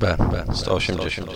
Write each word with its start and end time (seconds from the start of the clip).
B, 0.00 0.16
B, 0.30 0.44
180. 0.54 1.30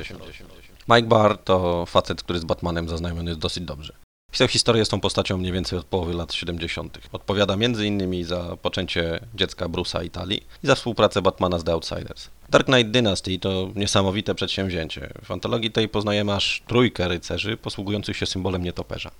Mike 0.88 1.08
Barr 1.08 1.38
to 1.38 1.86
facet, 1.86 2.22
który 2.22 2.38
z 2.38 2.44
Batmanem 2.44 2.88
zaznajomiony 2.88 3.30
jest 3.30 3.40
dosyć 3.40 3.64
dobrze. 3.64 3.92
Pisał 4.32 4.48
historię 4.48 4.84
z 4.84 4.88
tą 4.88 5.00
postacią 5.00 5.38
mniej 5.38 5.52
więcej 5.52 5.78
od 5.78 5.86
połowy 5.86 6.14
lat 6.14 6.32
70. 6.32 6.98
Odpowiada 7.12 7.54
m.in. 7.54 8.24
za 8.24 8.56
poczęcie 8.62 9.20
dziecka 9.34 9.68
Bruce'a 9.68 10.04
Italii 10.04 10.46
i 10.64 10.66
za 10.66 10.74
współpracę 10.74 11.22
Batmana 11.22 11.58
z 11.58 11.64
The 11.64 11.72
Outsiders. 11.72 12.30
Dark 12.50 12.66
Knight 12.66 12.90
Dynasty 12.90 13.38
to 13.38 13.68
niesamowite 13.74 14.34
przedsięwzięcie. 14.34 15.12
W 15.24 15.30
antologii 15.30 15.70
tej 15.70 15.88
poznajemy 15.88 16.32
aż 16.32 16.62
trójkę 16.66 17.08
rycerzy 17.08 17.56
posługujących 17.56 18.16
się 18.16 18.26
symbolem 18.26 18.62
nietoperza. 18.62 19.10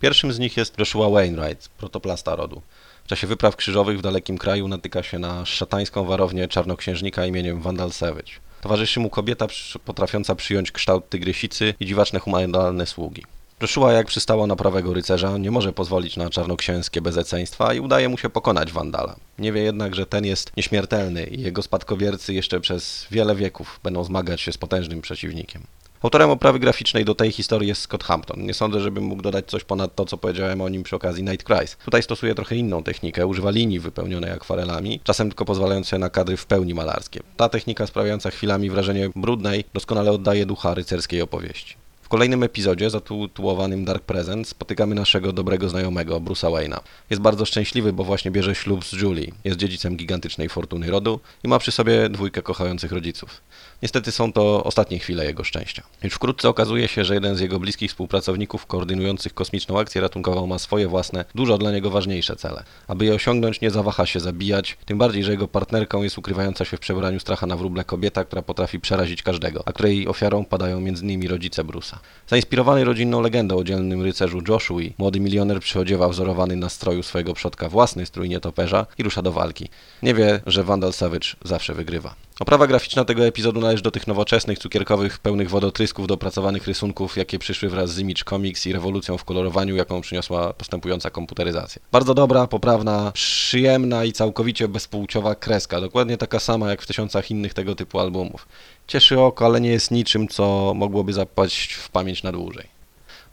Pierwszym 0.00 0.32
z 0.32 0.38
nich 0.38 0.56
jest 0.56 0.78
Joshua 0.78 1.10
Wainwright, 1.10 1.68
protoplasta 1.68 2.36
rodu. 2.36 2.62
W 3.04 3.08
czasie 3.08 3.26
wypraw 3.26 3.56
krzyżowych 3.56 3.98
w 3.98 4.02
dalekim 4.02 4.38
kraju 4.38 4.68
natyka 4.68 5.02
się 5.02 5.18
na 5.18 5.46
szatańską 5.46 6.04
warownię 6.04 6.48
czarnoksiężnika 6.48 7.26
imieniem 7.26 7.60
Vandal 7.60 7.92
Savage. 7.92 8.49
Towarzyszy 8.60 9.00
mu 9.00 9.10
kobieta 9.10 9.46
potrafiąca 9.84 10.34
przyjąć 10.34 10.72
kształt 10.72 11.08
tygrysicy 11.08 11.74
i 11.80 11.86
dziwaczne 11.86 12.18
humanoidalne 12.18 12.86
sługi. 12.86 13.24
Joshua, 13.62 13.92
jak 13.92 14.06
przystało 14.06 14.46
na 14.46 14.56
prawego 14.56 14.94
rycerza, 14.94 15.38
nie 15.38 15.50
może 15.50 15.72
pozwolić 15.72 16.16
na 16.16 16.30
czarnoksięskie 16.30 17.00
bezeceństwa 17.00 17.74
i 17.74 17.80
udaje 17.80 18.08
mu 18.08 18.18
się 18.18 18.30
pokonać 18.30 18.72
Wandala. 18.72 19.16
Nie 19.38 19.52
wie 19.52 19.62
jednak, 19.62 19.94
że 19.94 20.06
ten 20.06 20.24
jest 20.24 20.56
nieśmiertelny 20.56 21.24
i 21.24 21.42
jego 21.42 21.62
spadkobiercy 21.62 22.34
jeszcze 22.34 22.60
przez 22.60 23.06
wiele 23.10 23.34
wieków 23.34 23.80
będą 23.82 24.04
zmagać 24.04 24.40
się 24.40 24.52
z 24.52 24.58
potężnym 24.58 25.00
przeciwnikiem. 25.00 25.62
Autorem 26.02 26.30
oprawy 26.30 26.58
graficznej 26.58 27.04
do 27.04 27.14
tej 27.14 27.32
historii 27.32 27.68
jest 27.68 27.82
Scott 27.82 28.04
Hampton. 28.04 28.46
Nie 28.46 28.54
sądzę, 28.54 28.80
żebym 28.80 29.04
mógł 29.04 29.22
dodać 29.22 29.46
coś 29.46 29.64
ponad 29.64 29.94
to, 29.94 30.04
co 30.04 30.16
powiedziałem 30.16 30.60
o 30.60 30.68
nim 30.68 30.82
przy 30.82 30.96
okazji 30.96 31.24
Night 31.24 31.46
Cries. 31.46 31.76
Tutaj 31.76 32.02
stosuje 32.02 32.34
trochę 32.34 32.56
inną 32.56 32.82
technikę, 32.82 33.26
używa 33.26 33.50
linii 33.50 33.80
wypełnionej 33.80 34.30
akwarelami, 34.30 35.00
czasem 35.04 35.28
tylko 35.28 35.44
pozwalające 35.44 35.98
na 35.98 36.10
kadry 36.10 36.36
w 36.36 36.46
pełni 36.46 36.74
malarskie. 36.74 37.20
Ta 37.36 37.48
technika 37.48 37.86
sprawiająca 37.86 38.30
chwilami 38.30 38.70
wrażenie 38.70 39.10
brudnej 39.16 39.64
doskonale 39.74 40.12
oddaje 40.12 40.46
ducha 40.46 40.74
rycerskiej 40.74 41.22
opowieści. 41.22 41.79
Kolejnym 42.10 42.42
epizodzie, 42.42 42.90
zatytułowanym 42.90 43.84
Dark 43.84 44.02
Present, 44.02 44.48
spotykamy 44.48 44.94
naszego 44.94 45.32
dobrego 45.32 45.68
znajomego, 45.68 46.20
Bruce'a 46.20 46.50
Wayne'a. 46.50 46.80
Jest 47.10 47.22
bardzo 47.22 47.44
szczęśliwy, 47.44 47.92
bo 47.92 48.04
właśnie 48.04 48.30
bierze 48.30 48.54
ślub 48.54 48.84
z 48.84 48.92
Julie. 48.92 49.32
Jest 49.44 49.58
dziedzicem 49.58 49.96
gigantycznej 49.96 50.48
fortuny 50.48 50.90
rodu 50.90 51.20
i 51.44 51.48
ma 51.48 51.58
przy 51.58 51.72
sobie 51.72 52.08
dwójkę 52.08 52.42
kochających 52.42 52.92
rodziców. 52.92 53.40
Niestety 53.82 54.12
są 54.12 54.32
to 54.32 54.64
ostatnie 54.64 54.98
chwile 54.98 55.24
jego 55.24 55.44
szczęścia. 55.44 55.82
Już 56.02 56.14
wkrótce 56.14 56.48
okazuje 56.48 56.88
się, 56.88 57.04
że 57.04 57.14
jeden 57.14 57.36
z 57.36 57.40
jego 57.40 57.60
bliskich 57.60 57.90
współpracowników 57.90 58.66
koordynujących 58.66 59.34
kosmiczną 59.34 59.78
akcję 59.78 60.00
ratunkową 60.00 60.46
ma 60.46 60.58
swoje 60.58 60.88
własne, 60.88 61.24
dużo 61.34 61.58
dla 61.58 61.72
niego 61.72 61.90
ważniejsze 61.90 62.36
cele. 62.36 62.64
Aby 62.88 63.04
je 63.04 63.14
osiągnąć, 63.14 63.60
nie 63.60 63.70
zawaha 63.70 64.06
się 64.06 64.20
zabijać, 64.20 64.78
tym 64.86 64.98
bardziej, 64.98 65.24
że 65.24 65.30
jego 65.30 65.48
partnerką 65.48 66.02
jest 66.02 66.18
ukrywająca 66.18 66.64
się 66.64 66.76
w 66.76 66.80
przebraniu 66.80 67.20
stracha 67.20 67.46
na 67.46 67.56
wróble 67.56 67.84
kobieta, 67.84 68.24
która 68.24 68.42
potrafi 68.42 68.80
przerazić 68.80 69.22
każdego, 69.22 69.62
a 69.66 69.72
której 69.72 70.08
ofiarą 70.08 70.44
padają 70.44 70.78
m.in. 70.78 71.28
rodzice 71.28 71.64
Bruce'a. 71.64 71.99
Zainspirowany 72.26 72.84
rodzinną 72.84 73.20
legendą 73.20 73.58
o 73.58 73.64
dzielnym 73.64 74.02
rycerzu 74.02 74.42
Joshua, 74.48 74.82
młody 74.98 75.20
milioner 75.20 75.60
przyodziewa 75.60 76.08
wzorowany 76.08 76.56
na 76.56 76.68
stroju 76.68 77.02
swojego 77.02 77.34
przodka 77.34 77.68
własny 77.68 78.06
strój 78.06 78.28
nietoperza 78.28 78.86
i 78.98 79.02
rusza 79.02 79.22
do 79.22 79.32
walki. 79.32 79.68
Nie 80.02 80.14
wie, 80.14 80.40
że 80.46 80.64
Vandal 80.64 80.92
Savage 80.92 81.28
zawsze 81.44 81.74
wygrywa. 81.74 82.14
Oprawa 82.40 82.66
graficzna 82.66 83.04
tego 83.04 83.26
epizodu 83.26 83.60
należy 83.60 83.82
do 83.82 83.90
tych 83.90 84.06
nowoczesnych, 84.06 84.58
cukierkowych, 84.58 85.18
pełnych 85.18 85.50
wodotrysków 85.50 86.06
dopracowanych 86.06 86.66
rysunków, 86.66 87.16
jakie 87.16 87.38
przyszły 87.38 87.68
wraz 87.68 87.90
z 87.90 87.98
Image 87.98 88.24
Comics 88.24 88.66
i 88.66 88.72
rewolucją 88.72 89.18
w 89.18 89.24
kolorowaniu, 89.24 89.76
jaką 89.76 90.00
przyniosła 90.00 90.52
postępująca 90.52 91.10
komputeryzacja. 91.10 91.82
Bardzo 91.92 92.14
dobra, 92.14 92.46
poprawna, 92.46 93.12
przyjemna 93.14 94.04
i 94.04 94.12
całkowicie 94.12 94.68
bezpłciowa 94.68 95.34
kreska, 95.34 95.80
dokładnie 95.80 96.16
taka 96.16 96.40
sama 96.40 96.70
jak 96.70 96.82
w 96.82 96.86
tysiącach 96.86 97.30
innych 97.30 97.54
tego 97.54 97.74
typu 97.74 97.98
albumów. 97.98 98.48
Cieszy 98.86 99.20
oko, 99.20 99.46
ale 99.46 99.60
nie 99.60 99.70
jest 99.70 99.90
niczym, 99.90 100.28
co 100.28 100.72
mogłoby 100.76 101.12
zapaść 101.12 101.72
w 101.72 101.88
pamięć 101.90 102.22
na 102.22 102.32
dłużej. 102.32 102.79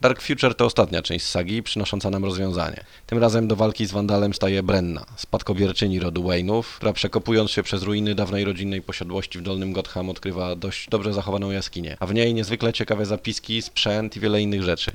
Dark 0.02 0.22
Future 0.22 0.56
to 0.56 0.66
ostatnia 0.66 1.02
część 1.02 1.26
sagi, 1.26 1.64
przynosząca 1.64 2.10
nam 2.10 2.26
rozwiązanie. 2.26 2.84
Tym 3.06 3.18
razem 3.18 3.48
do 3.48 3.56
walki 3.56 3.86
z 3.86 3.92
Wandalem 3.92 4.34
staje 4.34 4.64
Brenna, 4.64 5.06
spadkobierczyni 5.16 6.00
rodu 6.00 6.24
Wayne'ów, 6.24 6.64
która 6.64 6.94
przekopując 6.94 7.52
się 7.52 7.64
przez 7.64 7.84
ruiny 7.84 8.16
dawnej 8.16 8.46
rodzinnej 8.46 8.82
posiadłości 8.82 9.40
w 9.40 9.42
Dolnym 9.42 9.74
Gotham 9.74 10.10
odkrywa 10.10 10.56
dość 10.56 10.90
dobrze 10.90 11.14
zachowaną 11.14 11.52
jaskinię, 11.52 11.98
a 12.00 12.06
w 12.06 12.14
niej 12.14 12.34
niezwykle 12.34 12.74
ciekawe 12.74 13.06
zapiski, 13.06 13.62
sprzęt 13.62 14.18
i 14.18 14.20
wiele 14.20 14.42
innych 14.42 14.64
rzeczy. 14.64 14.92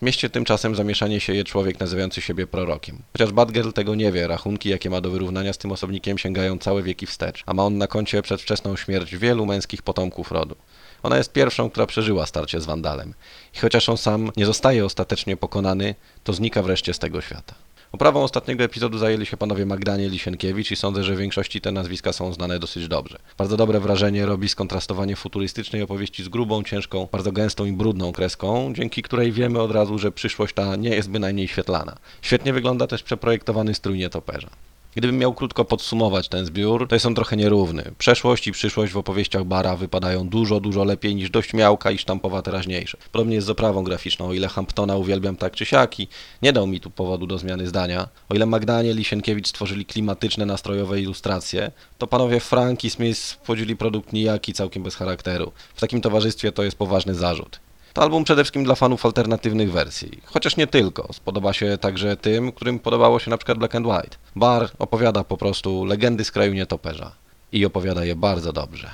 W 0.00 0.02
mieście 0.02 0.30
tymczasem 0.30 0.74
zamieszanie 0.74 1.20
sieje 1.20 1.44
człowiek 1.44 1.80
nazywający 1.80 2.20
siebie 2.20 2.46
prorokiem. 2.46 3.02
Chociaż 3.12 3.32
Batgirl 3.32 3.70
tego 3.70 3.94
nie 3.94 4.12
wie, 4.12 4.26
rachunki 4.26 4.68
jakie 4.68 4.90
ma 4.90 5.00
do 5.00 5.10
wyrównania 5.10 5.52
z 5.52 5.58
tym 5.58 5.72
osobnikiem 5.72 6.18
sięgają 6.18 6.58
całe 6.58 6.82
wieki 6.82 7.06
wstecz, 7.06 7.42
a 7.46 7.54
ma 7.54 7.64
on 7.64 7.78
na 7.78 7.86
koncie 7.86 8.22
przedwczesną 8.22 8.76
śmierć 8.76 9.16
wielu 9.16 9.46
męskich 9.46 9.82
potomków 9.82 10.32
rodu. 10.32 10.56
Ona 11.02 11.16
jest 11.16 11.32
pierwszą, 11.32 11.70
która 11.70 11.86
przeżyła 11.86 12.26
starcie 12.26 12.60
z 12.60 12.64
Wandalem. 12.64 13.14
I 13.54 13.58
chociaż 13.58 13.88
on 13.88 13.96
sam 13.96 14.30
nie 14.36 14.46
zostaje 14.46 14.84
ostatecznie 14.84 15.36
pokonany, 15.36 15.94
to 16.24 16.32
znika 16.32 16.62
wreszcie 16.62 16.94
z 16.94 16.98
tego 16.98 17.20
świata. 17.20 17.54
Oprawą 17.92 18.22
ostatniego 18.22 18.64
epizodu 18.64 18.98
zajęli 18.98 19.26
się 19.26 19.36
panowie 19.36 19.66
Magdaniel 19.66 20.14
i 20.14 20.18
Sienkiewicz 20.18 20.70
i 20.70 20.76
sądzę, 20.76 21.04
że 21.04 21.14
w 21.14 21.18
większości 21.18 21.60
te 21.60 21.72
nazwiska 21.72 22.12
są 22.12 22.32
znane 22.32 22.58
dosyć 22.58 22.88
dobrze. 22.88 23.18
Bardzo 23.38 23.56
dobre 23.56 23.80
wrażenie 23.80 24.26
robi 24.26 24.48
skontrastowanie 24.48 25.16
futurystycznej 25.16 25.82
opowieści 25.82 26.24
z 26.24 26.28
grubą, 26.28 26.62
ciężką, 26.62 27.08
bardzo 27.12 27.32
gęstą 27.32 27.64
i 27.64 27.72
brudną 27.72 28.12
kreską, 28.12 28.72
dzięki 28.74 29.02
której 29.02 29.32
wiemy 29.32 29.60
od 29.60 29.70
razu, 29.70 29.98
że 29.98 30.12
przyszłość 30.12 30.54
ta 30.54 30.76
nie 30.76 30.90
jest 30.90 31.10
bynajmniej 31.10 31.48
świetlana. 31.48 31.96
Świetnie 32.22 32.52
wygląda 32.52 32.86
też 32.86 33.02
przeprojektowany 33.02 33.74
strój 33.74 33.98
nietoperza. 33.98 34.50
Gdybym 34.96 35.18
miał 35.18 35.34
krótko 35.34 35.64
podsumować 35.64 36.28
ten 36.28 36.46
zbiór, 36.46 36.88
to 36.88 36.94
jest 36.94 37.06
on 37.06 37.14
trochę 37.14 37.36
nierówny. 37.36 37.92
Przeszłość 37.98 38.46
i 38.46 38.52
przyszłość 38.52 38.92
w 38.92 38.96
opowieściach 38.96 39.44
Bara 39.44 39.76
wypadają 39.76 40.28
dużo, 40.28 40.60
dużo 40.60 40.84
lepiej 40.84 41.14
niż 41.14 41.30
dość 41.30 41.54
miałka 41.54 41.90
i 41.90 41.98
sztampowa 41.98 42.42
teraźniejsze. 42.42 42.98
Podobnie 43.12 43.34
jest 43.34 43.46
z 43.46 43.50
oprawą 43.50 43.84
graficzną. 43.84 44.28
O 44.28 44.32
ile 44.32 44.48
Hamptona 44.48 44.96
uwielbiam 44.96 45.36
tak 45.36 45.52
czy 45.52 45.66
siaki, 45.66 46.08
nie 46.42 46.52
dał 46.52 46.66
mi 46.66 46.80
tu 46.80 46.90
powodu 46.90 47.26
do 47.26 47.38
zmiany 47.38 47.66
zdania. 47.66 48.08
O 48.28 48.34
ile 48.34 48.46
Magdaniel 48.46 49.00
i 49.00 49.04
Sienkiewicz 49.04 49.48
stworzyli 49.48 49.86
klimatyczne, 49.86 50.46
nastrojowe 50.46 51.00
ilustracje, 51.00 51.70
to 51.98 52.06
panowie 52.06 52.40
Frank 52.40 52.84
i 52.84 52.90
Smith 52.90 53.20
wchodzili 53.42 53.76
produkt 53.76 54.12
nijaki, 54.12 54.52
całkiem 54.52 54.82
bez 54.82 54.94
charakteru. 54.94 55.52
W 55.74 55.80
takim 55.80 56.00
towarzystwie 56.00 56.52
to 56.52 56.62
jest 56.62 56.76
poważny 56.76 57.14
zarzut. 57.14 57.60
Album 58.00 58.24
przede 58.24 58.44
wszystkim 58.44 58.64
dla 58.64 58.74
fanów 58.74 59.06
alternatywnych 59.06 59.72
wersji, 59.72 60.20
chociaż 60.24 60.56
nie 60.56 60.66
tylko. 60.66 61.12
Spodoba 61.12 61.52
się 61.52 61.78
także 61.78 62.16
tym, 62.16 62.52
którym 62.52 62.78
podobało 62.78 63.18
się 63.18 63.30
na 63.30 63.36
przykład 63.36 63.58
Black 63.58 63.74
and 63.74 63.86
White. 63.86 64.16
Bar 64.36 64.70
opowiada 64.78 65.24
po 65.24 65.36
prostu 65.36 65.84
legendy 65.84 66.24
z 66.24 66.30
kraju 66.30 66.52
nietoperza 66.52 67.12
i 67.52 67.66
opowiada 67.66 68.04
je 68.04 68.16
bardzo 68.16 68.52
dobrze. 68.52 68.90